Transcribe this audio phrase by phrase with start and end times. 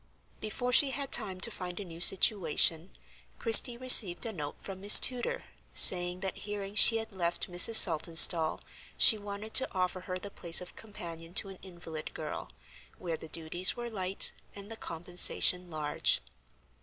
[0.39, 2.89] Before she had time to find a new situation,
[3.37, 5.43] Christie received a note from Miss Tudor,
[5.75, 7.75] saying that hearing she had left Mrs.
[7.75, 8.61] Saltonstall
[8.97, 12.49] she wanted to offer her the place of companion to an invalid girl,
[12.97, 16.19] where the duties were light and the compensation large.